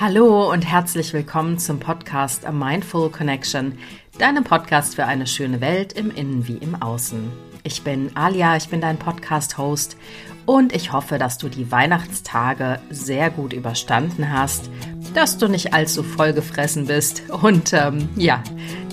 Hallo 0.00 0.50
und 0.50 0.62
herzlich 0.62 1.12
willkommen 1.12 1.58
zum 1.58 1.78
Podcast 1.78 2.46
A 2.46 2.52
Mindful 2.52 3.10
Connection, 3.10 3.76
deinem 4.18 4.44
Podcast 4.44 4.94
für 4.94 5.04
eine 5.04 5.26
schöne 5.26 5.60
Welt 5.60 5.92
im 5.92 6.10
Innen 6.10 6.48
wie 6.48 6.56
im 6.56 6.80
Außen. 6.80 7.30
Ich 7.64 7.82
bin 7.82 8.16
Alia, 8.16 8.56
ich 8.56 8.70
bin 8.70 8.80
dein 8.80 8.96
Podcast-Host 8.96 9.98
und 10.46 10.74
ich 10.74 10.94
hoffe, 10.94 11.18
dass 11.18 11.36
du 11.36 11.50
die 11.50 11.70
Weihnachtstage 11.70 12.80
sehr 12.88 13.28
gut 13.28 13.52
überstanden 13.52 14.32
hast, 14.32 14.70
dass 15.12 15.36
du 15.36 15.48
nicht 15.48 15.74
allzu 15.74 16.02
vollgefressen 16.02 16.86
bist 16.86 17.24
und 17.28 17.74
ähm, 17.74 18.08
ja, 18.16 18.42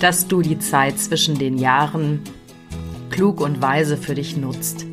dass 0.00 0.28
du 0.28 0.42
die 0.42 0.58
Zeit 0.58 0.98
zwischen 0.98 1.38
den 1.38 1.56
Jahren 1.56 2.22
klug 3.08 3.40
und 3.40 3.62
weise 3.62 3.96
für 3.96 4.14
dich 4.14 4.36
nutzt. 4.36 4.87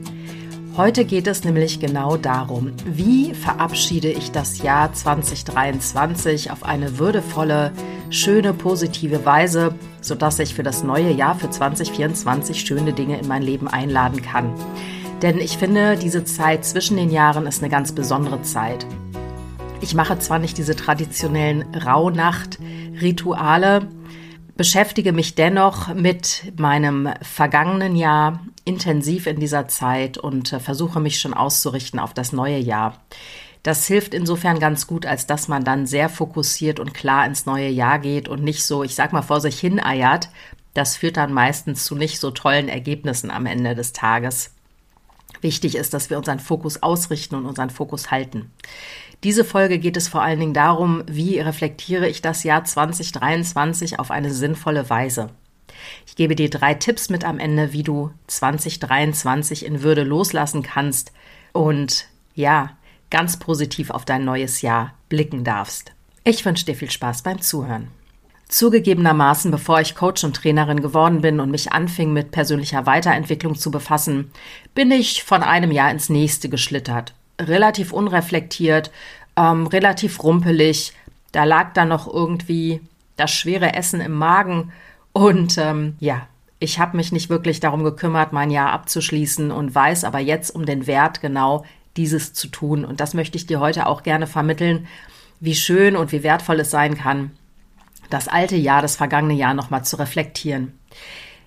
Heute 0.77 1.05
geht 1.05 1.27
es 1.27 1.45
nämlich 1.45 1.79
genau 1.79 2.17
darum, 2.17 2.73
wie 2.83 3.33
verabschiede 3.33 4.11
ich 4.11 4.31
das 4.31 4.61
Jahr 4.61 4.91
2023 4.91 6.51
auf 6.51 6.65
eine 6.65 6.97
würdevolle, 6.97 7.71
schöne, 8.09 8.53
positive 8.53 9.25
Weise, 9.25 9.73
sodass 10.01 10.37
ich 10.39 10.53
für 10.53 10.63
das 10.63 10.83
neue 10.83 11.11
Jahr 11.11 11.35
für 11.35 11.49
2024 11.49 12.59
schöne 12.59 12.91
Dinge 12.91 13.17
in 13.17 13.25
mein 13.25 13.41
Leben 13.41 13.69
einladen 13.69 14.21
kann. 14.21 14.53
Denn 15.21 15.37
ich 15.37 15.57
finde, 15.57 15.95
diese 15.95 16.25
Zeit 16.25 16.65
zwischen 16.65 16.97
den 16.97 17.09
Jahren 17.09 17.47
ist 17.47 17.63
eine 17.63 17.71
ganz 17.71 17.93
besondere 17.93 18.41
Zeit. 18.41 18.85
Ich 19.79 19.95
mache 19.95 20.19
zwar 20.19 20.39
nicht 20.39 20.57
diese 20.57 20.75
traditionellen 20.75 21.73
Rauhnacht-Rituale, 21.73 23.87
beschäftige 24.55 25.11
mich 25.11 25.35
dennoch 25.35 25.93
mit 25.93 26.53
meinem 26.57 27.09
vergangenen 27.21 27.95
Jahr 27.95 28.39
intensiv 28.63 29.27
in 29.27 29.39
dieser 29.39 29.67
Zeit 29.67 30.17
und 30.17 30.53
äh, 30.53 30.59
versuche 30.59 30.99
mich 30.99 31.19
schon 31.19 31.33
auszurichten 31.33 31.99
auf 31.99 32.13
das 32.13 32.31
neue 32.31 32.57
Jahr. 32.57 33.01
Das 33.63 33.87
hilft 33.87 34.13
insofern 34.13 34.59
ganz 34.59 34.87
gut, 34.87 35.05
als 35.05 35.27
dass 35.27 35.47
man 35.47 35.63
dann 35.63 35.87
sehr 35.87 36.07
fokussiert 36.07 36.79
und 36.79 36.93
klar 36.93 37.25
ins 37.25 37.45
neue 37.45 37.69
Jahr 37.69 37.99
geht 37.99 38.27
und 38.27 38.43
nicht 38.43 38.63
so, 38.63 38.83
ich 38.83 38.95
sag 38.95 39.11
mal, 39.11 39.23
vor 39.23 39.41
sich 39.41 39.59
hin 39.59 39.83
eiert. 39.83 40.29
Das 40.73 40.97
führt 40.97 41.17
dann 41.17 41.33
meistens 41.33 41.85
zu 41.85 41.95
nicht 41.95 42.19
so 42.19 42.31
tollen 42.31 42.69
Ergebnissen 42.69 43.31
am 43.31 43.45
Ende 43.45 43.75
des 43.75 43.91
Tages. 43.91 44.54
Wichtig 45.41 45.75
ist, 45.75 45.93
dass 45.93 46.09
wir 46.09 46.17
unseren 46.17 46.39
Fokus 46.39 46.81
ausrichten 46.81 47.35
und 47.35 47.45
unseren 47.45 47.69
Fokus 47.69 48.11
halten. 48.11 48.51
Diese 49.23 49.43
Folge 49.43 49.79
geht 49.79 49.97
es 49.97 50.07
vor 50.07 50.21
allen 50.21 50.39
Dingen 50.39 50.53
darum, 50.53 51.03
wie 51.07 51.39
reflektiere 51.39 52.07
ich 52.07 52.21
das 52.21 52.43
Jahr 52.43 52.63
2023 52.63 53.99
auf 53.99 54.11
eine 54.11 54.31
sinnvolle 54.31 54.89
Weise. 54.89 55.29
Ich 56.05 56.15
gebe 56.15 56.35
dir 56.35 56.49
drei 56.49 56.73
Tipps 56.73 57.09
mit 57.09 57.23
am 57.23 57.39
Ende, 57.39 57.73
wie 57.73 57.83
du 57.83 58.11
2023 58.27 59.65
in 59.65 59.83
Würde 59.83 60.03
loslassen 60.03 60.63
kannst 60.63 61.11
und 61.53 62.07
ja, 62.33 62.77
ganz 63.09 63.37
positiv 63.37 63.89
auf 63.89 64.05
dein 64.05 64.25
neues 64.25 64.61
Jahr 64.61 64.93
blicken 65.09 65.43
darfst. 65.43 65.93
Ich 66.23 66.43
wünsche 66.45 66.65
dir 66.65 66.75
viel 66.75 66.91
Spaß 66.91 67.23
beim 67.23 67.41
Zuhören. 67.41 67.87
Zugegebenermaßen, 68.47 69.49
bevor 69.51 69.81
ich 69.81 69.95
Coach 69.95 70.23
und 70.23 70.35
Trainerin 70.35 70.81
geworden 70.81 71.21
bin 71.21 71.39
und 71.39 71.51
mich 71.51 71.71
anfing 71.71 72.13
mit 72.13 72.31
persönlicher 72.31 72.85
Weiterentwicklung 72.85 73.55
zu 73.55 73.71
befassen, 73.71 74.31
bin 74.73 74.91
ich 74.91 75.23
von 75.23 75.43
einem 75.43 75.71
Jahr 75.71 75.91
ins 75.91 76.09
nächste 76.09 76.49
geschlittert 76.49 77.13
relativ 77.39 77.91
unreflektiert, 77.91 78.91
ähm, 79.35 79.67
relativ 79.67 80.23
rumpelig. 80.23 80.93
Da 81.31 81.43
lag 81.43 81.73
dann 81.73 81.89
noch 81.89 82.11
irgendwie 82.11 82.81
das 83.17 83.31
schwere 83.31 83.73
Essen 83.73 84.01
im 84.01 84.13
Magen. 84.13 84.71
Und 85.13 85.57
ähm, 85.57 85.95
ja, 85.99 86.27
ich 86.59 86.79
habe 86.79 86.97
mich 86.97 87.11
nicht 87.11 87.29
wirklich 87.29 87.59
darum 87.59 87.83
gekümmert, 87.83 88.33
mein 88.33 88.51
Jahr 88.51 88.71
abzuschließen 88.71 89.51
und 89.51 89.75
weiß 89.75 90.03
aber 90.03 90.19
jetzt 90.19 90.51
um 90.51 90.65
den 90.65 90.87
Wert 90.87 91.21
genau 91.21 91.65
dieses 91.97 92.33
zu 92.33 92.47
tun. 92.47 92.85
Und 92.85 92.99
das 92.99 93.13
möchte 93.13 93.37
ich 93.37 93.45
dir 93.45 93.59
heute 93.59 93.87
auch 93.87 94.03
gerne 94.03 94.27
vermitteln, 94.27 94.87
wie 95.39 95.55
schön 95.55 95.95
und 95.95 96.11
wie 96.11 96.23
wertvoll 96.23 96.59
es 96.61 96.71
sein 96.71 96.97
kann, 96.97 97.31
das 98.09 98.27
alte 98.27 98.55
Jahr, 98.55 98.81
das 98.81 98.95
vergangene 98.95 99.33
Jahr 99.33 99.53
nochmal 99.53 99.83
zu 99.83 99.97
reflektieren. 99.97 100.77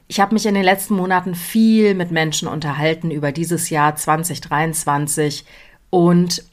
Ich 0.06 0.20
habe 0.20 0.34
mich 0.34 0.46
in 0.46 0.54
den 0.54 0.64
letzten 0.64 0.94
Monaten 0.94 1.34
viel 1.34 1.94
mit 1.94 2.10
Menschen 2.10 2.48
unterhalten 2.48 3.10
über 3.10 3.32
dieses 3.32 3.70
Jahr 3.70 3.94
2023, 3.94 5.44
und 5.90 6.44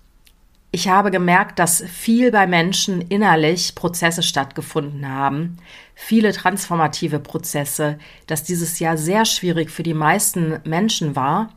ich 0.71 0.89
habe 0.89 1.09
gemerkt, 1.09 1.59
dass 1.59 1.83
viel 1.83 2.31
bei 2.31 2.47
Menschen 2.47 3.01
innerlich 3.01 3.75
Prozesse 3.75 4.23
stattgefunden 4.23 5.07
haben, 5.07 5.57
viele 5.93 6.33
transformative 6.33 7.19
Prozesse, 7.19 7.97
dass 8.27 8.43
dieses 8.43 8.79
Jahr 8.79 8.97
sehr 8.97 9.23
schwierig 9.23 9.71
für 9.71 9.83
die 9.83 9.93
meisten 9.93 10.59
Menschen 10.65 11.15
war, 11.15 11.49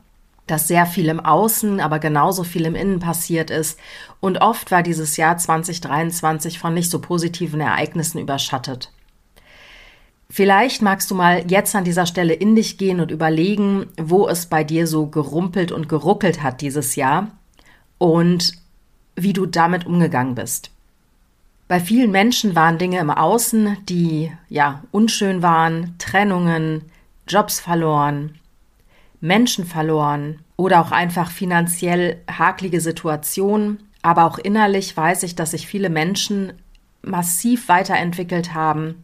dass 0.49 0.67
sehr 0.67 0.85
viel 0.85 1.07
im 1.09 1.19
Außen, 1.19 1.79
aber 1.79 1.99
genauso 1.99 2.43
viel 2.43 2.65
im 2.65 2.75
Innen 2.75 2.99
passiert 2.99 3.49
ist. 3.49 3.79
Und 4.19 4.41
oft 4.41 4.71
war 4.71 4.83
dieses 4.83 5.17
Jahr 5.17 5.37
2023 5.37 6.59
von 6.59 6.73
nicht 6.73 6.89
so 6.89 6.99
positiven 6.99 7.61
Ereignissen 7.61 8.19
überschattet. 8.19 8.91
Vielleicht 10.31 10.81
magst 10.81 11.09
du 11.09 11.15
mal 11.15 11.49
jetzt 11.49 11.75
an 11.75 11.83
dieser 11.83 12.05
Stelle 12.05 12.33
in 12.33 12.55
dich 12.55 12.77
gehen 12.77 12.99
und 12.99 13.09
überlegen, 13.09 13.87
wo 13.99 14.27
es 14.27 14.45
bei 14.45 14.63
dir 14.63 14.85
so 14.85 15.07
gerumpelt 15.07 15.71
und 15.71 15.89
geruckelt 15.89 16.43
hat 16.43 16.61
dieses 16.61 16.95
Jahr 16.95 17.31
und 17.97 18.53
wie 19.15 19.33
du 19.33 19.47
damit 19.47 19.85
umgegangen 19.87 20.35
bist. 20.35 20.71
Bei 21.67 21.79
vielen 21.79 22.11
Menschen 22.11 22.55
waren 22.55 22.77
Dinge 22.77 22.99
im 22.99 23.11
Außen, 23.11 23.77
die 23.87 24.31
ja 24.49 24.83
unschön 24.91 25.41
waren, 25.41 25.95
Trennungen, 25.99 26.83
Jobs 27.27 27.59
verloren, 27.59 28.39
Menschen 29.21 29.65
verloren 29.65 30.39
oder 30.55 30.81
auch 30.81 30.91
einfach 30.91 31.31
finanziell 31.31 32.21
haklige 32.29 32.81
Situationen. 32.81 33.79
Aber 34.01 34.25
auch 34.25 34.37
innerlich 34.37 34.95
weiß 34.95 35.23
ich, 35.23 35.35
dass 35.35 35.51
sich 35.51 35.67
viele 35.67 35.89
Menschen 35.89 36.53
massiv 37.01 37.67
weiterentwickelt 37.67 38.53
haben, 38.53 39.03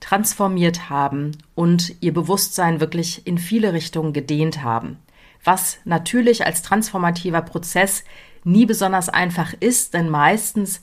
transformiert 0.00 0.88
haben 0.88 1.32
und 1.54 1.94
ihr 2.00 2.14
Bewusstsein 2.14 2.80
wirklich 2.80 3.26
in 3.26 3.38
viele 3.38 3.72
Richtungen 3.72 4.12
gedehnt 4.12 4.62
haben. 4.62 4.98
Was 5.44 5.78
natürlich 5.84 6.46
als 6.46 6.62
transformativer 6.62 7.42
Prozess 7.42 8.04
nie 8.44 8.66
besonders 8.66 9.08
einfach 9.08 9.54
ist, 9.58 9.94
denn 9.94 10.08
meistens 10.08 10.82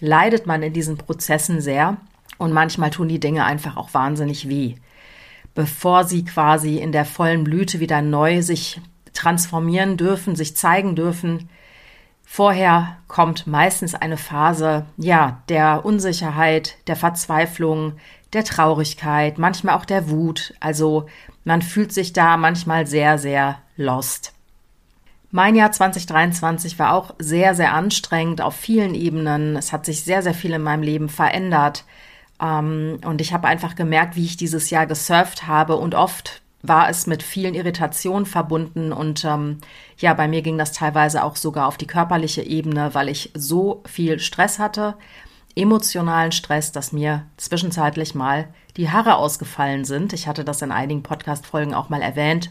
leidet 0.00 0.46
man 0.46 0.62
in 0.62 0.72
diesen 0.72 0.96
Prozessen 0.96 1.60
sehr 1.60 1.96
und 2.38 2.52
manchmal 2.52 2.90
tun 2.90 3.08
die 3.08 3.20
Dinge 3.20 3.44
einfach 3.44 3.76
auch 3.76 3.94
wahnsinnig 3.94 4.48
weh. 4.48 4.74
Bevor 5.56 6.04
sie 6.04 6.24
quasi 6.24 6.76
in 6.76 6.92
der 6.92 7.04
vollen 7.04 7.42
Blüte 7.42 7.80
wieder 7.80 8.00
neu 8.00 8.42
sich 8.42 8.80
transformieren 9.12 9.96
dürfen, 9.96 10.36
sich 10.36 10.54
zeigen 10.56 10.94
dürfen, 10.94 11.48
Vorher 12.28 12.98
kommt 13.06 13.46
meistens 13.46 13.94
eine 13.94 14.16
Phase, 14.16 14.84
ja, 14.98 15.42
der 15.48 15.84
Unsicherheit, 15.86 16.76
der 16.88 16.96
Verzweiflung, 16.96 17.94
der 18.32 18.44
Traurigkeit, 18.44 19.38
manchmal 19.38 19.76
auch 19.76 19.84
der 19.84 20.10
Wut. 20.10 20.52
Also 20.58 21.06
man 21.44 21.62
fühlt 21.62 21.92
sich 21.92 22.12
da 22.12 22.36
manchmal 22.36 22.86
sehr, 22.86 23.16
sehr 23.16 23.58
lost. 23.76 24.34
Mein 25.30 25.54
Jahr 25.54 25.70
2023 25.70 26.78
war 26.78 26.94
auch 26.94 27.14
sehr, 27.18 27.54
sehr 27.54 27.72
anstrengend 27.72 28.40
auf 28.40 28.56
vielen 28.56 28.94
Ebenen. 28.94 29.56
Es 29.56 29.72
hat 29.72 29.86
sich 29.86 30.02
sehr, 30.02 30.22
sehr 30.22 30.34
viel 30.34 30.52
in 30.52 30.62
meinem 30.62 30.82
Leben 30.82 31.08
verändert. 31.08 31.84
Ähm, 32.40 32.98
und 33.04 33.20
ich 33.20 33.32
habe 33.32 33.48
einfach 33.48 33.74
gemerkt, 33.74 34.16
wie 34.16 34.24
ich 34.24 34.36
dieses 34.36 34.70
Jahr 34.70 34.86
gesurft 34.86 35.46
habe. 35.46 35.76
Und 35.76 35.94
oft 35.94 36.42
war 36.62 36.88
es 36.88 37.06
mit 37.06 37.22
vielen 37.22 37.54
Irritationen 37.54 38.26
verbunden. 38.26 38.92
Und 38.92 39.24
ähm, 39.24 39.58
ja, 39.98 40.14
bei 40.14 40.28
mir 40.28 40.42
ging 40.42 40.58
das 40.58 40.72
teilweise 40.72 41.24
auch 41.24 41.36
sogar 41.36 41.66
auf 41.66 41.76
die 41.76 41.86
körperliche 41.86 42.42
Ebene, 42.42 42.94
weil 42.94 43.08
ich 43.08 43.30
so 43.34 43.82
viel 43.86 44.18
Stress 44.18 44.58
hatte, 44.58 44.94
emotionalen 45.54 46.32
Stress, 46.32 46.72
dass 46.72 46.92
mir 46.92 47.26
zwischenzeitlich 47.36 48.14
mal 48.14 48.48
die 48.76 48.90
Haare 48.90 49.16
ausgefallen 49.16 49.84
sind. 49.84 50.12
Ich 50.12 50.26
hatte 50.26 50.44
das 50.44 50.60
in 50.60 50.70
einigen 50.70 51.02
Podcast-Folgen 51.02 51.74
auch 51.74 51.88
mal 51.88 52.02
erwähnt. 52.02 52.50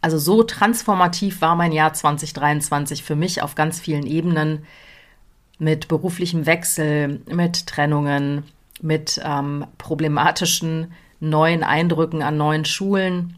Also 0.00 0.18
so 0.18 0.42
transformativ 0.42 1.40
war 1.40 1.54
mein 1.54 1.72
Jahr 1.72 1.92
2023 1.92 3.02
für 3.02 3.16
mich 3.16 3.42
auf 3.42 3.54
ganz 3.54 3.80
vielen 3.80 4.06
Ebenen 4.06 4.64
mit 5.58 5.88
beruflichem 5.88 6.46
Wechsel, 6.46 7.20
mit 7.30 7.66
Trennungen, 7.66 8.44
mit 8.82 9.20
ähm, 9.24 9.66
problematischen 9.78 10.92
neuen 11.20 11.62
Eindrücken 11.62 12.22
an 12.22 12.36
neuen 12.36 12.64
Schulen, 12.64 13.36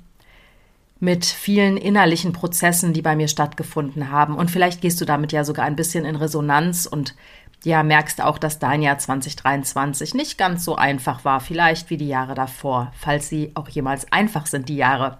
mit 1.00 1.24
vielen 1.24 1.76
innerlichen 1.76 2.32
Prozessen, 2.32 2.92
die 2.92 3.02
bei 3.02 3.16
mir 3.16 3.26
stattgefunden 3.26 4.10
haben. 4.10 4.36
Und 4.36 4.50
vielleicht 4.50 4.80
gehst 4.80 5.00
du 5.00 5.04
damit 5.04 5.32
ja 5.32 5.42
sogar 5.42 5.64
ein 5.64 5.74
bisschen 5.74 6.04
in 6.04 6.14
Resonanz 6.14 6.86
und 6.86 7.16
ja, 7.64 7.82
merkst 7.82 8.22
auch, 8.22 8.38
dass 8.38 8.58
dein 8.58 8.82
Jahr 8.82 8.98
2023 8.98 10.14
nicht 10.14 10.38
ganz 10.38 10.64
so 10.64 10.76
einfach 10.76 11.24
war, 11.24 11.40
vielleicht 11.40 11.90
wie 11.90 11.96
die 11.96 12.08
Jahre 12.08 12.34
davor, 12.34 12.92
falls 12.96 13.28
sie 13.28 13.52
auch 13.54 13.68
jemals 13.68 14.10
einfach 14.12 14.46
sind, 14.46 14.68
die 14.68 14.76
Jahre 14.76 15.18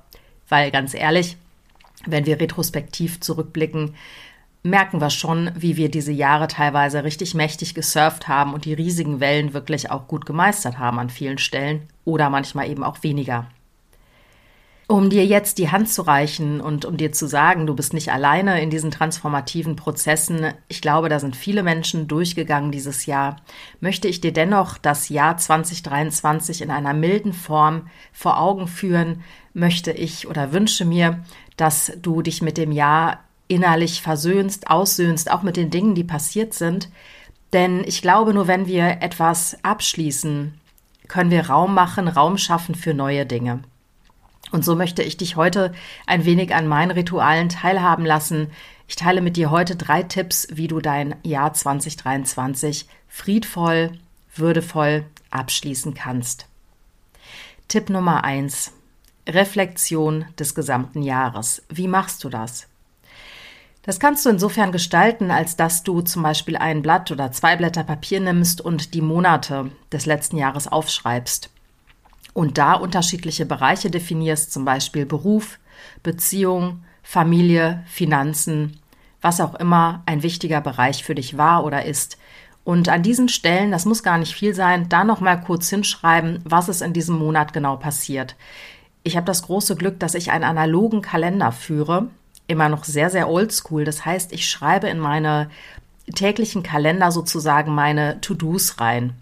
weil 0.52 0.70
ganz 0.70 0.92
ehrlich, 0.92 1.38
wenn 2.04 2.26
wir 2.26 2.38
retrospektiv 2.38 3.20
zurückblicken, 3.20 3.94
merken 4.62 5.00
wir 5.00 5.10
schon, 5.10 5.50
wie 5.56 5.76
wir 5.76 5.90
diese 5.90 6.12
Jahre 6.12 6.46
teilweise 6.46 7.02
richtig 7.04 7.34
mächtig 7.34 7.74
gesurft 7.74 8.28
haben 8.28 8.54
und 8.54 8.64
die 8.64 8.74
riesigen 8.74 9.20
Wellen 9.20 9.54
wirklich 9.54 9.90
auch 9.90 10.06
gut 10.06 10.24
gemeistert 10.26 10.78
haben 10.78 10.98
an 10.98 11.10
vielen 11.10 11.38
Stellen 11.38 11.88
oder 12.04 12.30
manchmal 12.30 12.70
eben 12.70 12.84
auch 12.84 13.02
weniger. 13.02 13.46
um 14.88 15.08
dir 15.08 15.24
jetzt 15.24 15.56
die 15.56 15.70
Hand 15.70 15.88
zu 15.88 16.02
reichen 16.02 16.60
und 16.60 16.84
um 16.84 16.98
dir 16.98 17.12
zu 17.12 17.26
sagen, 17.26 17.66
du 17.66 17.74
bist 17.74 17.94
nicht 17.94 18.12
alleine 18.12 18.60
in 18.60 18.68
diesen 18.68 18.90
transformativen 18.90 19.74
Prozessen. 19.74 20.52
Ich 20.68 20.82
glaube, 20.82 21.08
da 21.08 21.18
sind 21.18 21.34
viele 21.34 21.62
Menschen 21.62 22.08
durchgegangen 22.08 22.72
dieses 22.72 23.06
Jahr. 23.06 23.36
Möchte 23.80 24.06
ich 24.06 24.20
dir 24.20 24.34
dennoch 24.34 24.76
das 24.76 25.08
Jahr 25.08 25.38
2023 25.38 26.60
in 26.60 26.70
einer 26.70 26.92
milden 26.92 27.32
Form 27.32 27.86
vor 28.12 28.38
Augen 28.38 28.66
führen, 28.68 29.22
möchte 29.54 29.92
ich 29.92 30.28
oder 30.28 30.52
wünsche 30.52 30.84
mir, 30.84 31.24
dass 31.56 31.92
du 32.02 32.20
dich 32.20 32.42
mit 32.42 32.58
dem 32.58 32.72
Jahr 32.72 33.20
innerlich 33.52 34.02
versöhnst, 34.02 34.70
aussöhnst, 34.70 35.30
auch 35.30 35.42
mit 35.42 35.56
den 35.56 35.70
Dingen, 35.70 35.94
die 35.94 36.04
passiert 36.04 36.54
sind. 36.54 36.88
Denn 37.52 37.84
ich 37.84 38.00
glaube, 38.00 38.32
nur 38.32 38.46
wenn 38.46 38.66
wir 38.66 39.02
etwas 39.02 39.58
abschließen, 39.62 40.58
können 41.08 41.30
wir 41.30 41.48
Raum 41.50 41.74
machen, 41.74 42.08
Raum 42.08 42.38
schaffen 42.38 42.74
für 42.74 42.94
neue 42.94 43.26
Dinge. 43.26 43.60
Und 44.50 44.64
so 44.64 44.74
möchte 44.74 45.02
ich 45.02 45.16
dich 45.16 45.36
heute 45.36 45.72
ein 46.06 46.24
wenig 46.24 46.54
an 46.54 46.66
meinen 46.66 46.90
Ritualen 46.90 47.48
teilhaben 47.48 48.04
lassen. 48.04 48.50
Ich 48.88 48.96
teile 48.96 49.20
mit 49.20 49.36
dir 49.36 49.50
heute 49.50 49.76
drei 49.76 50.02
Tipps, 50.02 50.48
wie 50.50 50.68
du 50.68 50.80
dein 50.80 51.14
Jahr 51.22 51.52
2023 51.52 52.86
friedvoll, 53.08 53.92
würdevoll 54.34 55.04
abschließen 55.30 55.94
kannst. 55.94 56.46
Tipp 57.68 57.90
Nummer 57.90 58.24
eins: 58.24 58.72
Reflexion 59.28 60.26
des 60.38 60.54
gesamten 60.54 61.02
Jahres. 61.02 61.62
Wie 61.68 61.88
machst 61.88 62.24
du 62.24 62.28
das? 62.28 62.68
Das 63.82 63.98
kannst 63.98 64.24
du 64.24 64.30
insofern 64.30 64.70
gestalten, 64.70 65.32
als 65.32 65.56
dass 65.56 65.82
du 65.82 66.02
zum 66.02 66.22
Beispiel 66.22 66.56
ein 66.56 66.82
Blatt 66.82 67.10
oder 67.10 67.32
zwei 67.32 67.56
Blätter 67.56 67.82
Papier 67.82 68.20
nimmst 68.20 68.60
und 68.60 68.94
die 68.94 69.00
Monate 69.00 69.72
des 69.90 70.06
letzten 70.06 70.38
Jahres 70.38 70.68
aufschreibst 70.68 71.50
und 72.32 72.58
da 72.58 72.74
unterschiedliche 72.74 73.46
Bereiche 73.46 73.90
definierst, 73.90 74.52
zum 74.52 74.64
Beispiel 74.64 75.04
Beruf, 75.04 75.58
Beziehung, 76.02 76.84
Familie, 77.02 77.82
Finanzen, 77.86 78.78
was 79.20 79.40
auch 79.40 79.54
immer 79.56 80.02
ein 80.06 80.22
wichtiger 80.22 80.60
Bereich 80.60 81.04
für 81.04 81.14
dich 81.14 81.36
war 81.36 81.64
oder 81.64 81.84
ist. 81.84 82.18
Und 82.64 82.88
an 82.88 83.02
diesen 83.02 83.28
Stellen, 83.28 83.72
das 83.72 83.84
muss 83.84 84.04
gar 84.04 84.18
nicht 84.18 84.34
viel 84.34 84.54
sein, 84.54 84.88
da 84.88 85.02
noch 85.02 85.20
mal 85.20 85.36
kurz 85.36 85.68
hinschreiben, 85.68 86.40
was 86.44 86.68
ist 86.68 86.82
in 86.82 86.92
diesem 86.92 87.18
Monat 87.18 87.52
genau 87.52 87.76
passiert. 87.76 88.36
Ich 89.02 89.16
habe 89.16 89.26
das 89.26 89.42
große 89.42 89.74
Glück, 89.74 89.98
dass 89.98 90.14
ich 90.14 90.30
einen 90.30 90.44
analogen 90.44 91.02
Kalender 91.02 91.50
führe, 91.50 92.08
immer 92.46 92.68
noch 92.68 92.84
sehr, 92.84 93.10
sehr 93.10 93.28
oldschool. 93.28 93.84
Das 93.84 94.04
heißt, 94.04 94.32
ich 94.32 94.48
schreibe 94.48 94.88
in 94.88 94.98
meine 94.98 95.50
täglichen 96.14 96.62
Kalender 96.62 97.12
sozusagen 97.12 97.74
meine 97.74 98.20
To-Dos 98.20 98.80
rein 98.80 99.14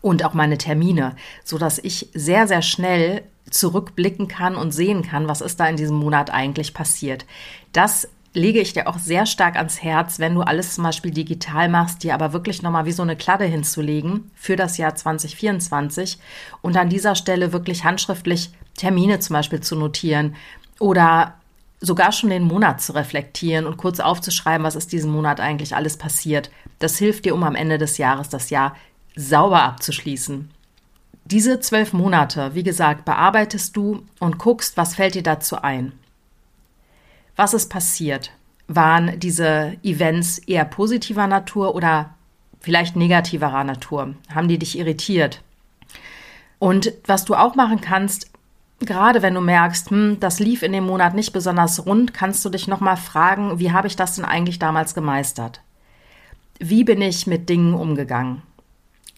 und 0.00 0.24
auch 0.24 0.34
meine 0.34 0.58
Termine, 0.58 1.16
so 1.44 1.58
dass 1.58 1.78
ich 1.78 2.10
sehr, 2.14 2.46
sehr 2.46 2.62
schnell 2.62 3.22
zurückblicken 3.50 4.28
kann 4.28 4.56
und 4.56 4.72
sehen 4.72 5.02
kann, 5.02 5.28
was 5.28 5.40
ist 5.40 5.60
da 5.60 5.66
in 5.66 5.76
diesem 5.76 5.96
Monat 5.96 6.30
eigentlich 6.30 6.74
passiert. 6.74 7.26
Das 7.72 8.08
lege 8.34 8.60
ich 8.60 8.72
dir 8.72 8.88
auch 8.88 8.98
sehr 8.98 9.26
stark 9.26 9.56
ans 9.56 9.82
Herz, 9.82 10.18
wenn 10.18 10.34
du 10.34 10.42
alles 10.42 10.74
zum 10.74 10.84
Beispiel 10.84 11.12
digital 11.12 11.68
machst, 11.68 12.02
dir 12.02 12.14
aber 12.14 12.32
wirklich 12.32 12.62
nochmal 12.62 12.84
wie 12.84 12.92
so 12.92 13.02
eine 13.02 13.16
Kladde 13.16 13.44
hinzulegen 13.44 14.30
für 14.34 14.56
das 14.56 14.76
Jahr 14.76 14.94
2024 14.94 16.18
und 16.60 16.76
an 16.76 16.88
dieser 16.88 17.14
Stelle 17.14 17.52
wirklich 17.52 17.84
handschriftlich 17.84 18.50
Termine 18.76 19.20
zum 19.20 19.34
Beispiel 19.34 19.60
zu 19.60 19.76
notieren 19.76 20.34
oder 20.80 21.34
sogar 21.84 22.12
schon 22.12 22.30
den 22.30 22.44
Monat 22.44 22.80
zu 22.80 22.92
reflektieren 22.92 23.66
und 23.66 23.76
kurz 23.76 24.00
aufzuschreiben, 24.00 24.64
was 24.64 24.74
ist 24.74 24.92
diesen 24.92 25.12
Monat 25.12 25.40
eigentlich 25.40 25.76
alles 25.76 25.96
passiert. 25.96 26.50
Das 26.78 26.96
hilft 26.98 27.24
dir, 27.24 27.34
um 27.34 27.42
am 27.42 27.54
Ende 27.54 27.78
des 27.78 27.98
Jahres 27.98 28.28
das 28.28 28.50
Jahr 28.50 28.74
sauber 29.14 29.62
abzuschließen. 29.62 30.50
Diese 31.26 31.60
zwölf 31.60 31.92
Monate, 31.92 32.54
wie 32.54 32.62
gesagt, 32.62 33.04
bearbeitest 33.04 33.76
du 33.76 34.04
und 34.18 34.38
guckst, 34.38 34.76
was 34.76 34.94
fällt 34.94 35.14
dir 35.14 35.22
dazu 35.22 35.60
ein. 35.62 35.92
Was 37.36 37.54
ist 37.54 37.70
passiert? 37.70 38.32
Waren 38.66 39.18
diese 39.18 39.76
Events 39.82 40.38
eher 40.38 40.64
positiver 40.64 41.26
Natur 41.26 41.74
oder 41.74 42.14
vielleicht 42.60 42.96
negativerer 42.96 43.64
Natur? 43.64 44.14
Haben 44.34 44.48
die 44.48 44.58
dich 44.58 44.78
irritiert? 44.78 45.42
Und 46.58 46.92
was 47.06 47.24
du 47.24 47.34
auch 47.34 47.54
machen 47.56 47.80
kannst, 47.80 48.30
gerade 48.80 49.22
wenn 49.22 49.34
du 49.34 49.40
merkst, 49.40 49.90
hm, 49.90 50.20
das 50.20 50.40
lief 50.40 50.62
in 50.62 50.72
dem 50.72 50.84
Monat 50.84 51.14
nicht 51.14 51.32
besonders 51.32 51.86
rund, 51.86 52.14
kannst 52.14 52.44
du 52.44 52.50
dich 52.50 52.68
nochmal 52.68 52.96
fragen, 52.96 53.58
wie 53.58 53.72
habe 53.72 53.86
ich 53.86 53.96
das 53.96 54.16
denn 54.16 54.24
eigentlich 54.24 54.58
damals 54.58 54.94
gemeistert? 54.94 55.60
Wie 56.58 56.84
bin 56.84 57.02
ich 57.02 57.26
mit 57.26 57.48
Dingen 57.48 57.74
umgegangen? 57.74 58.42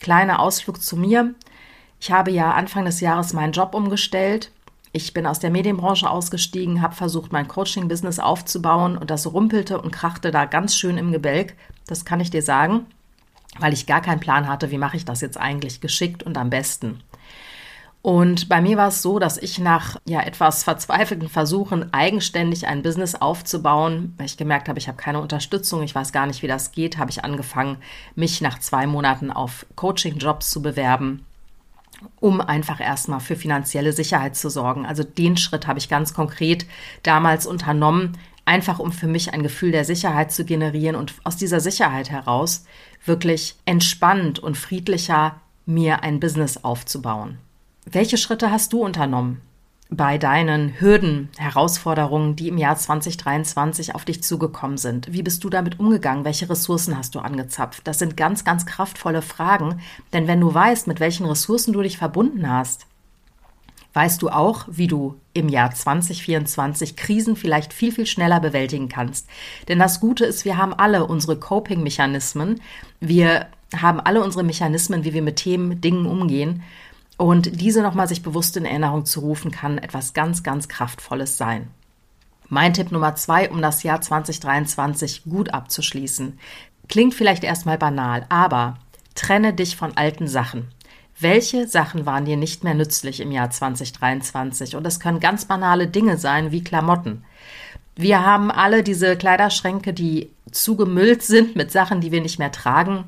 Kleiner 0.00 0.41
Ausflug 0.41 0.82
zu 0.82 0.97
mir. 0.97 1.35
Ich 2.00 2.11
habe 2.11 2.31
ja 2.31 2.53
Anfang 2.53 2.85
des 2.85 3.00
Jahres 3.00 3.32
meinen 3.32 3.53
Job 3.53 3.75
umgestellt. 3.75 4.50
Ich 4.93 5.12
bin 5.12 5.26
aus 5.26 5.38
der 5.38 5.50
Medienbranche 5.50 6.08
ausgestiegen, 6.08 6.81
habe 6.81 6.94
versucht, 6.94 7.32
mein 7.32 7.49
Coaching-Business 7.49 8.19
aufzubauen 8.19 8.97
und 8.97 9.11
das 9.11 9.31
rumpelte 9.31 9.81
und 9.81 9.91
krachte 9.91 10.31
da 10.31 10.47
ganz 10.47 10.76
schön 10.76 10.97
im 10.97 11.12
Gebälk. 11.12 11.55
Das 11.87 12.05
kann 12.05 12.20
ich 12.20 12.31
dir 12.31 12.43
sagen, 12.43 12.87
weil 13.58 13.73
ich 13.73 13.87
gar 13.87 14.00
keinen 14.00 14.20
Plan 14.20 14.49
hatte, 14.49 14.70
wie 14.70 14.79
mache 14.79 14.97
ich 14.97 15.05
das 15.05 15.20
jetzt 15.20 15.38
eigentlich 15.38 15.81
geschickt 15.81 16.23
und 16.23 16.38
am 16.38 16.50
besten. 16.50 17.03
Und 18.06 18.49
bei 18.49 18.61
mir 18.61 18.76
war 18.76 18.87
es 18.87 19.03
so, 19.03 19.19
dass 19.19 19.37
ich 19.37 19.58
nach 19.58 19.97
ja 20.06 20.20
etwas 20.20 20.62
verzweifelten 20.62 21.29
Versuchen, 21.29 21.93
eigenständig 21.93 22.69
ein 22.69 22.82
Business 22.82 23.17
aufzubauen, 23.17 24.14
weil 24.17 24.26
ich 24.26 24.37
gemerkt 24.37 24.69
habe, 24.69 24.79
ich 24.79 24.87
habe 24.87 24.97
keine 24.97 25.20
Unterstützung, 25.20 25.82
ich 25.82 25.93
weiß 25.93 26.12
gar 26.12 26.26
nicht, 26.26 26.41
wie 26.41 26.47
das 26.47 26.70
geht, 26.70 26.99
habe 26.99 27.11
ich 27.11 27.25
angefangen, 27.25 27.79
mich 28.14 28.41
nach 28.41 28.61
zwei 28.61 28.87
Monaten 28.87 29.32
auf 29.32 29.67
Coaching-Jobs 29.75 30.50
zu 30.50 30.62
bewerben, 30.62 31.26
um 32.20 32.41
einfach 32.41 32.79
erstmal 32.79 33.19
für 33.19 33.35
finanzielle 33.35 33.93
Sicherheit 33.93 34.37
zu 34.37 34.50
sorgen. 34.50 34.87
Also 34.87 35.03
den 35.03 35.37
Schritt 35.37 35.67
habe 35.67 35.81
ich 35.81 35.88
ganz 35.88 36.14
konkret 36.14 36.64
damals 37.03 37.44
unternommen, 37.44 38.17
einfach 38.44 38.79
um 38.79 38.93
für 38.93 39.08
mich 39.08 39.35
ein 39.35 39.43
Gefühl 39.43 39.73
der 39.73 39.85
Sicherheit 39.85 40.31
zu 40.31 40.44
generieren 40.44 40.94
und 40.94 41.14
aus 41.25 41.38
dieser 41.38 41.58
Sicherheit 41.58 42.08
heraus 42.08 42.67
wirklich 43.05 43.56
entspannt 43.64 44.38
und 44.38 44.56
friedlicher 44.56 45.41
mir 45.64 46.05
ein 46.05 46.20
Business 46.20 46.58
aufzubauen. 46.58 47.38
Welche 47.88 48.16
Schritte 48.16 48.50
hast 48.50 48.72
du 48.72 48.82
unternommen 48.84 49.40
bei 49.90 50.18
deinen 50.18 50.80
Hürden, 50.80 51.28
Herausforderungen, 51.38 52.34
die 52.34 52.48
im 52.48 52.58
Jahr 52.58 52.76
2023 52.76 53.94
auf 53.94 54.04
dich 54.04 54.24
zugekommen 54.24 54.76
sind? 54.76 55.12
Wie 55.12 55.22
bist 55.22 55.44
du 55.44 55.50
damit 55.50 55.78
umgegangen? 55.78 56.24
Welche 56.24 56.50
Ressourcen 56.50 56.98
hast 56.98 57.14
du 57.14 57.20
angezapft? 57.20 57.86
Das 57.86 58.00
sind 58.00 58.16
ganz, 58.16 58.44
ganz 58.44 58.66
kraftvolle 58.66 59.22
Fragen, 59.22 59.80
denn 60.12 60.26
wenn 60.26 60.40
du 60.40 60.52
weißt, 60.52 60.88
mit 60.88 60.98
welchen 60.98 61.26
Ressourcen 61.26 61.72
du 61.72 61.80
dich 61.80 61.96
verbunden 61.96 62.50
hast, 62.50 62.86
weißt 63.92 64.20
du 64.20 64.30
auch, 64.30 64.64
wie 64.66 64.88
du 64.88 65.14
im 65.32 65.48
Jahr 65.48 65.70
2024 65.70 66.96
Krisen 66.96 67.36
vielleicht 67.36 67.72
viel, 67.72 67.92
viel 67.92 68.06
schneller 68.06 68.40
bewältigen 68.40 68.88
kannst. 68.88 69.28
Denn 69.68 69.78
das 69.78 70.00
Gute 70.00 70.24
ist, 70.24 70.44
wir 70.44 70.56
haben 70.56 70.74
alle 70.74 71.06
unsere 71.06 71.38
Coping-Mechanismen. 71.38 72.60
Wir 72.98 73.46
haben 73.76 74.00
alle 74.00 74.24
unsere 74.24 74.42
Mechanismen, 74.42 75.04
wie 75.04 75.14
wir 75.14 75.22
mit 75.22 75.36
Themen, 75.36 75.80
Dingen 75.80 76.06
umgehen. 76.06 76.64
Und 77.17 77.61
diese 77.61 77.82
nochmal 77.82 78.08
sich 78.08 78.23
bewusst 78.23 78.56
in 78.56 78.67
Erinnerung 78.67 79.06
zu 79.06 79.20
rufen, 79.20 79.51
kann 79.51 79.79
etwas 79.79 80.13
ganz, 80.13 80.43
ganz 80.43 80.69
Kraftvolles 80.69 81.37
sein. 81.37 81.69
Mein 82.49 82.75
Tipp 82.75 82.93
Nummer 82.93 83.17
zwei, 83.17 83.51
um 83.51 83.61
das 83.61 83.82
Jahr 83.82 84.01
2023 84.01 85.25
gut 85.25 85.53
abzuschließen. 85.53 86.39
Klingt 86.89 87.15
vielleicht 87.15 87.43
erstmal 87.43 87.79
banal, 87.79 88.27
aber 88.29 88.79
trenne 89.15 89.53
dich 89.53 89.77
von 89.77 89.96
alten 89.96 90.29
Sachen. 90.29 90.69
Welche 91.19 91.67
Sachen 91.67 92.05
waren 92.05 92.27
dir 92.27 92.37
nicht 92.37 92.63
mehr 92.63 92.75
nützlich 92.75 93.20
im 93.20 93.32
Jahr 93.32 93.51
2023? 93.51 94.77
Und 94.77 94.85
das 94.85 95.01
können 95.01 95.19
ganz 95.19 95.46
banale 95.46 95.89
Dinge 95.89 96.19
sein 96.19 96.53
wie 96.53 96.63
Klamotten. 96.63 97.25
Wir 97.96 98.25
haben 98.25 98.51
alle 98.51 98.82
diese 98.82 99.17
Kleiderschränke, 99.17 99.94
die 99.94 100.31
zugemüllt 100.53 101.23
sind 101.23 101.56
mit 101.56 101.73
Sachen, 101.73 102.03
die 102.03 102.13
wir 102.13 102.20
nicht 102.20 102.39
mehr 102.39 102.53
tragen. 102.53 103.05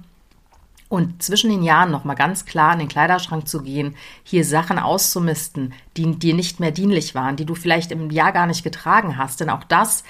Und 0.88 1.22
zwischen 1.22 1.50
den 1.50 1.62
Jahren 1.62 1.90
nochmal 1.90 2.16
ganz 2.16 2.46
klar 2.46 2.72
in 2.72 2.78
den 2.78 2.88
Kleiderschrank 2.88 3.46
zu 3.46 3.62
gehen, 3.62 3.94
hier 4.22 4.44
Sachen 4.44 4.78
auszumisten, 4.78 5.74
die 5.96 6.18
dir 6.18 6.34
nicht 6.34 6.60
mehr 6.60 6.70
dienlich 6.70 7.14
waren, 7.14 7.36
die 7.36 7.44
du 7.44 7.54
vielleicht 7.54 7.92
im 7.92 8.10
Jahr 8.10 8.32
gar 8.32 8.46
nicht 8.46 8.64
getragen 8.64 9.18
hast. 9.18 9.40
Denn 9.40 9.50
auch 9.50 9.64
das 9.64 10.02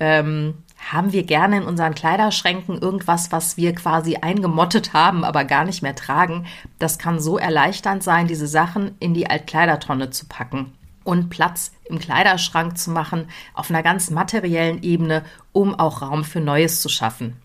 ähm, 0.00 0.54
haben 0.90 1.12
wir 1.12 1.24
gerne 1.24 1.58
in 1.58 1.64
unseren 1.64 1.94
Kleiderschränken 1.94 2.78
irgendwas, 2.78 3.32
was 3.32 3.56
wir 3.56 3.74
quasi 3.74 4.16
eingemottet 4.16 4.92
haben, 4.94 5.24
aber 5.24 5.44
gar 5.44 5.64
nicht 5.64 5.82
mehr 5.82 5.94
tragen. 5.94 6.46
Das 6.78 6.98
kann 6.98 7.20
so 7.20 7.36
erleichternd 7.36 8.02
sein, 8.02 8.28
diese 8.28 8.46
Sachen 8.46 8.94
in 9.00 9.12
die 9.12 9.28
Altkleidertonne 9.28 10.10
zu 10.10 10.26
packen 10.26 10.72
und 11.04 11.30
Platz 11.30 11.72
im 11.84 11.98
Kleiderschrank 11.98 12.78
zu 12.78 12.90
machen 12.90 13.28
auf 13.54 13.70
einer 13.70 13.82
ganz 13.82 14.10
materiellen 14.10 14.82
Ebene, 14.82 15.24
um 15.52 15.74
auch 15.74 16.02
Raum 16.02 16.24
für 16.24 16.40
Neues 16.40 16.80
zu 16.80 16.88
schaffen. 16.88 17.36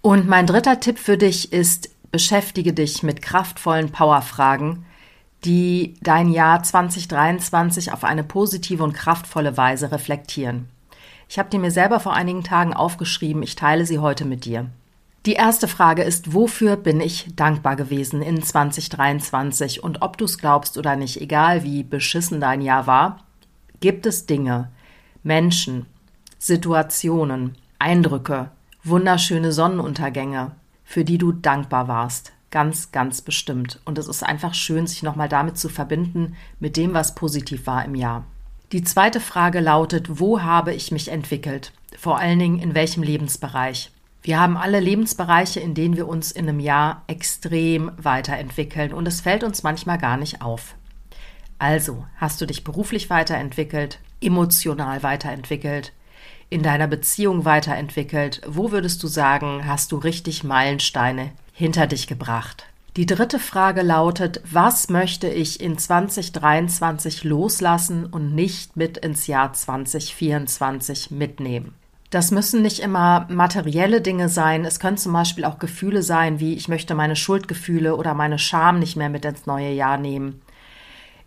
Und 0.00 0.26
mein 0.26 0.46
dritter 0.46 0.80
Tipp 0.80 0.98
für 0.98 1.16
dich 1.16 1.52
ist, 1.52 1.90
beschäftige 2.14 2.72
dich 2.72 3.02
mit 3.02 3.22
kraftvollen 3.22 3.90
Powerfragen, 3.90 4.86
die 5.44 5.94
dein 6.00 6.28
Jahr 6.28 6.62
2023 6.62 7.92
auf 7.92 8.04
eine 8.04 8.22
positive 8.22 8.84
und 8.84 8.92
kraftvolle 8.92 9.56
Weise 9.56 9.90
reflektieren. 9.90 10.68
Ich 11.28 11.40
habe 11.40 11.50
die 11.50 11.58
mir 11.58 11.72
selber 11.72 11.98
vor 11.98 12.12
einigen 12.12 12.44
Tagen 12.44 12.72
aufgeschrieben, 12.72 13.42
ich 13.42 13.56
teile 13.56 13.84
sie 13.84 13.98
heute 13.98 14.26
mit 14.26 14.44
dir. 14.44 14.70
Die 15.26 15.32
erste 15.32 15.66
Frage 15.66 16.04
ist, 16.04 16.32
wofür 16.32 16.76
bin 16.76 17.00
ich 17.00 17.34
dankbar 17.34 17.74
gewesen 17.74 18.22
in 18.22 18.40
2023? 18.40 19.82
Und 19.82 20.00
ob 20.00 20.16
du 20.16 20.26
es 20.26 20.38
glaubst 20.38 20.78
oder 20.78 20.94
nicht, 20.94 21.20
egal 21.20 21.64
wie 21.64 21.82
beschissen 21.82 22.40
dein 22.40 22.60
Jahr 22.60 22.86
war, 22.86 23.24
gibt 23.80 24.06
es 24.06 24.26
Dinge, 24.26 24.70
Menschen, 25.24 25.86
Situationen, 26.38 27.56
Eindrücke, 27.80 28.52
wunderschöne 28.84 29.50
Sonnenuntergänge, 29.50 30.52
für 30.94 31.04
die 31.04 31.18
du 31.18 31.32
dankbar 31.32 31.88
warst. 31.88 32.30
Ganz, 32.52 32.92
ganz 32.92 33.20
bestimmt. 33.20 33.80
Und 33.84 33.98
es 33.98 34.06
ist 34.06 34.22
einfach 34.22 34.54
schön, 34.54 34.86
sich 34.86 35.02
nochmal 35.02 35.28
damit 35.28 35.58
zu 35.58 35.68
verbinden, 35.68 36.36
mit 36.60 36.76
dem, 36.76 36.94
was 36.94 37.16
positiv 37.16 37.66
war 37.66 37.84
im 37.84 37.96
Jahr. 37.96 38.24
Die 38.70 38.84
zweite 38.84 39.18
Frage 39.18 39.58
lautet, 39.58 40.20
wo 40.20 40.42
habe 40.42 40.72
ich 40.72 40.92
mich 40.92 41.08
entwickelt? 41.08 41.72
Vor 41.98 42.20
allen 42.20 42.38
Dingen 42.38 42.60
in 42.60 42.76
welchem 42.76 43.02
Lebensbereich? 43.02 43.90
Wir 44.22 44.38
haben 44.38 44.56
alle 44.56 44.78
Lebensbereiche, 44.78 45.58
in 45.58 45.74
denen 45.74 45.96
wir 45.96 46.06
uns 46.06 46.30
in 46.30 46.48
einem 46.48 46.60
Jahr 46.60 47.02
extrem 47.08 47.90
weiterentwickeln 47.96 48.92
und 48.92 49.08
es 49.08 49.20
fällt 49.20 49.42
uns 49.42 49.64
manchmal 49.64 49.98
gar 49.98 50.16
nicht 50.16 50.42
auf. 50.42 50.76
Also, 51.58 52.04
hast 52.18 52.40
du 52.40 52.46
dich 52.46 52.62
beruflich 52.62 53.10
weiterentwickelt, 53.10 53.98
emotional 54.20 55.02
weiterentwickelt, 55.02 55.92
in 56.54 56.62
deiner 56.62 56.86
Beziehung 56.86 57.44
weiterentwickelt? 57.44 58.40
Wo 58.46 58.70
würdest 58.70 59.02
du 59.02 59.08
sagen, 59.08 59.66
hast 59.66 59.90
du 59.90 59.96
richtig 59.96 60.44
Meilensteine 60.44 61.32
hinter 61.52 61.88
dich 61.88 62.06
gebracht? 62.06 62.66
Die 62.96 63.06
dritte 63.06 63.40
Frage 63.40 63.82
lautet, 63.82 64.40
was 64.48 64.88
möchte 64.88 65.26
ich 65.26 65.60
in 65.60 65.76
2023 65.76 67.24
loslassen 67.24 68.06
und 68.06 68.36
nicht 68.36 68.76
mit 68.76 68.98
ins 68.98 69.26
Jahr 69.26 69.52
2024 69.52 71.10
mitnehmen? 71.10 71.74
Das 72.10 72.30
müssen 72.30 72.62
nicht 72.62 72.78
immer 72.78 73.26
materielle 73.28 74.00
Dinge 74.00 74.28
sein. 74.28 74.64
Es 74.64 74.78
können 74.78 74.96
zum 74.96 75.12
Beispiel 75.12 75.44
auch 75.46 75.58
Gefühle 75.58 76.04
sein, 76.04 76.38
wie 76.38 76.54
ich 76.54 76.68
möchte 76.68 76.94
meine 76.94 77.16
Schuldgefühle 77.16 77.96
oder 77.96 78.14
meine 78.14 78.38
Scham 78.38 78.78
nicht 78.78 78.94
mehr 78.94 79.08
mit 79.08 79.24
ins 79.24 79.46
neue 79.46 79.72
Jahr 79.72 79.98
nehmen. 79.98 80.40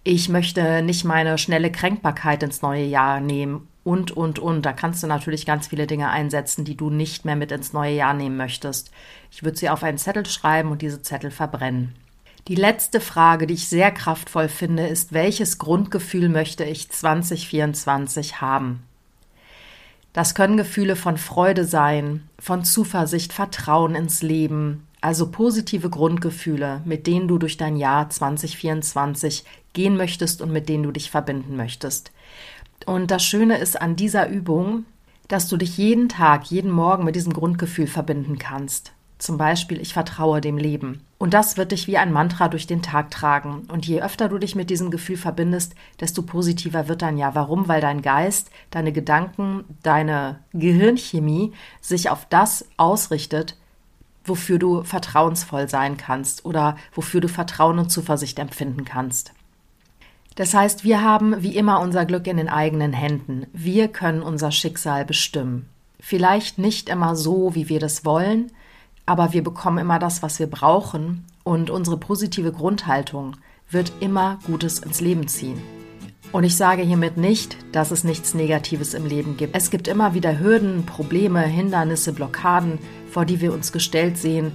Ich 0.06 0.30
möchte 0.30 0.82
nicht 0.84 1.04
meine 1.04 1.38
schnelle 1.38 1.70
Kränkbarkeit 1.70 2.44
ins 2.44 2.62
neue 2.62 2.86
Jahr 2.86 3.20
nehmen 3.20 3.68
und, 3.88 4.12
und, 4.12 4.38
und. 4.38 4.66
Da 4.66 4.74
kannst 4.74 5.02
du 5.02 5.08
natürlich 5.08 5.46
ganz 5.46 5.68
viele 5.68 5.88
Dinge 5.88 6.10
einsetzen, 6.10 6.66
die 6.66 6.76
du 6.76 6.90
nicht 6.90 7.24
mehr 7.24 7.38
mit 7.38 7.54
ins 7.54 7.72
neue 7.72 7.96
Jahr 7.96 8.14
nehmen 8.14 8.36
möchtest. 8.36 8.92
Ich 9.32 9.44
würde 9.44 9.58
sie 9.58 9.70
auf 9.70 9.82
einen 9.82 9.98
Zettel 9.98 10.26
schreiben 10.26 10.72
und 10.72 10.82
diese 10.82 11.02
Zettel 11.02 11.32
verbrennen. 11.32 11.96
Die 12.50 12.56
letzte 12.56 13.00
Frage, 13.00 13.48
die 13.48 13.54
ich 13.54 13.70
sehr 13.70 13.92
kraftvoll 13.92 14.50
finde, 14.50 14.88
ist, 14.88 15.14
welches 15.14 15.58
Grundgefühl 15.58 16.28
möchte 16.28 16.66
ich 16.66 16.90
2024 16.90 18.42
haben? 18.42 18.84
Das 20.12 20.36
können 20.36 20.58
Gefühle 20.58 20.98
von 20.98 21.18
Freude 21.18 21.64
sein, 21.64 22.28
von 22.40 22.66
Zuversicht, 22.66 23.32
Vertrauen 23.32 23.96
ins 23.96 24.22
Leben, 24.22 24.86
also 25.00 25.32
positive 25.32 25.90
Grundgefühle, 25.90 26.82
mit 26.84 27.08
denen 27.08 27.30
du 27.30 27.38
durch 27.38 27.56
dein 27.56 27.78
Jahr 27.78 28.10
2024 28.10 29.46
gehen 29.72 29.96
möchtest 29.96 30.42
und 30.42 30.52
mit 30.52 30.68
denen 30.68 30.84
du 30.84 30.92
dich 30.92 31.10
verbinden 31.10 31.56
möchtest. 31.56 32.12
Und 32.86 33.12
das 33.12 33.24
Schöne 33.24 33.58
ist 33.58 33.82
an 33.82 33.96
dieser 33.96 34.30
Übung, 34.30 34.86
dass 35.28 35.48
du 35.48 35.58
dich 35.58 35.78
jeden 35.78 36.10
Tag, 36.10 36.46
jeden 36.46 36.72
Morgen 36.72 37.04
mit 37.04 37.16
diesem 37.16 37.34
Grundgefühl 37.34 37.88
verbinden 37.88 38.38
kannst. 38.38 38.94
Zum 39.18 39.38
Beispiel, 39.38 39.82
ich 39.82 39.94
vertraue 39.94 40.42
dem 40.42 40.58
Leben. 40.58 41.02
Und 41.18 41.34
das 41.34 41.58
wird 41.58 41.72
dich 41.72 41.88
wie 41.88 41.98
ein 41.98 42.12
Mantra 42.12 42.48
durch 42.50 42.68
den 42.68 42.84
Tag 42.84 43.10
tragen. 43.10 43.66
Und 43.72 43.88
je 43.88 44.02
öfter 44.02 44.30
du 44.30 44.38
dich 44.38 44.56
mit 44.56 44.70
diesem 44.70 44.92
Gefühl 44.92 45.18
verbindest, 45.18 45.74
desto 46.00 46.22
positiver 46.22 46.88
wird 46.88 47.02
dein 47.02 47.18
Jahr. 47.18 47.34
Warum? 47.34 47.68
Weil 47.68 47.82
dein 47.82 48.04
Geist, 48.04 48.52
deine 48.70 48.92
Gedanken, 48.92 49.66
deine 49.82 50.40
Gehirnchemie 50.54 51.54
sich 51.82 52.12
auf 52.12 52.28
das 52.30 52.66
ausrichtet, 52.78 53.58
wofür 54.24 54.60
du 54.60 54.84
vertrauensvoll 54.84 55.68
sein 55.68 55.98
kannst 55.98 56.46
oder 56.46 56.78
wofür 56.94 57.22
du 57.22 57.30
Vertrauen 57.30 57.80
und 57.80 57.90
Zuversicht 57.90 58.38
empfinden 58.38 58.86
kannst. 58.86 59.34
Das 60.38 60.54
heißt, 60.54 60.84
wir 60.84 61.02
haben 61.02 61.42
wie 61.42 61.56
immer 61.56 61.80
unser 61.80 62.06
Glück 62.06 62.28
in 62.28 62.38
den 62.38 62.48
eigenen 62.48 62.94
Händen. 62.94 63.48
Wir 63.54 63.88
können 63.88 64.22
unser 64.22 64.52
Schicksal 64.52 65.04
bestimmen. 65.04 65.68
Vielleicht 66.00 66.60
nicht 66.60 66.90
immer 66.90 67.16
so, 67.16 67.56
wie 67.56 67.70
wir 67.70 67.80
das 67.80 68.06
wollen, 68.06 68.52
aber 69.08 69.34
wir 69.34 69.44
bekommen 69.44 69.80
immer 69.80 69.98
das, 69.98 70.22
was 70.22 70.38
wir 70.38 70.46
brauchen 70.46 71.26
und 71.44 71.72
unsere 71.72 71.98
positive 71.98 72.52
Grundhaltung 72.52 73.36
wird 73.72 73.92
immer 74.00 74.38
Gutes 74.46 74.78
ins 74.78 75.02
Leben 75.02 75.28
ziehen. 75.28 75.60
Und 76.32 76.44
ich 76.44 76.56
sage 76.56 76.84
hiermit 76.84 77.18
nicht, 77.18 77.58
dass 77.72 77.90
es 77.90 78.04
nichts 78.04 78.36
Negatives 78.36 78.94
im 78.94 79.08
Leben 79.08 79.38
gibt. 79.38 79.56
Es 79.56 79.72
gibt 79.72 79.88
immer 79.88 80.14
wieder 80.14 80.40
Hürden, 80.40 80.86
Probleme, 80.86 81.42
Hindernisse, 81.42 82.14
Blockaden, 82.14 82.78
vor 83.10 83.26
die 83.26 83.42
wir 83.42 83.54
uns 83.54 83.72
gestellt 83.72 84.20
sehen, 84.20 84.52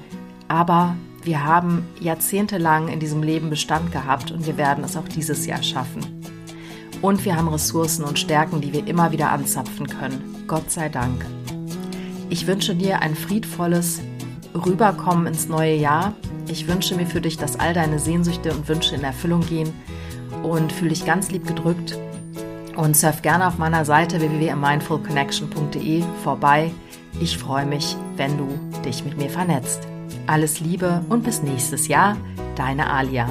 aber 0.47 0.95
wir 1.25 1.45
haben 1.45 1.87
jahrzehntelang 2.01 2.89
in 2.89 3.01
diesem 3.01 3.23
Leben 3.23 3.51
Bestand 3.51 3.93
gehabt 3.93 4.31
und 4.33 4.47
wir 4.47 4.57
werden 4.57 4.85
es 4.85 4.97
auch 4.97 5.09
dieses 5.09 5.47
Jahr 5.47 5.63
schaffen. 5.63 6.23
Und 7.01 7.25
wir 7.25 7.37
haben 7.37 7.49
Ressourcen 7.49 8.05
und 8.05 8.19
Stärken, 8.19 8.61
die 8.61 8.73
wir 8.73 8.87
immer 8.87 9.13
wieder 9.13 9.31
anzapfen 9.31 9.89
können. 9.89 10.45
Gott 10.47 10.71
sei 10.71 10.89
Dank. 10.89 11.25
Ich 12.31 12.47
wünsche 12.47 12.75
dir 12.75 13.03
ein 13.03 13.15
friedvolles 13.15 14.01
Rüberkommen 14.55 15.27
ins 15.27 15.49
neue 15.49 15.75
Jahr. 15.75 16.15
Ich 16.49 16.67
wünsche 16.69 16.95
mir 16.95 17.07
für 17.07 17.21
dich, 17.21 17.37
dass 17.37 17.59
all 17.59 17.75
deine 17.75 17.99
Sehnsüchte 17.99 18.53
und 18.53 18.69
Wünsche 18.69 18.95
in 18.95 19.05
Erfüllung 19.05 19.41
gehen 19.41 19.73
und 20.43 20.73
fühle 20.73 20.91
dich 20.91 21.05
ganz 21.05 21.31
lieb 21.31 21.47
gedrückt. 21.47 21.99
Und 22.77 22.97
surf 22.97 23.21
gerne 23.23 23.47
auf 23.47 23.59
meiner 23.59 23.85
Seite 23.85 24.21
www.mindfulconnection.de 24.21 26.03
vorbei. 26.25 26.73
Ich 27.21 27.37
freue 27.37 27.67
mich, 27.67 27.97
wenn 28.17 28.39
du 28.39 28.49
dich 28.83 29.05
mit 29.05 29.19
mir 29.19 29.29
vernetzt. 29.29 29.92
Alles 30.27 30.61
Liebe 30.61 31.05
und 31.09 31.25
bis 31.25 31.43
nächstes 31.43 31.89
Jahr, 31.89 32.17
deine 32.57 32.91
Alia. 32.91 33.29